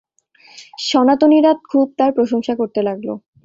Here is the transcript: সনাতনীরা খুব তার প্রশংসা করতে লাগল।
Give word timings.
সনাতনীরা 0.81 1.51
খুব 1.65 1.87
তার 1.99 2.11
প্রশংসা 2.17 2.53
করতে 2.55 2.79
লাগল। 2.87 3.07